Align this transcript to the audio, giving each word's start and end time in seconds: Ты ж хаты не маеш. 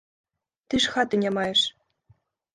Ты 0.67 0.75
ж 0.85 0.95
хаты 0.95 1.21
не 1.25 1.31
маеш. 1.37 1.61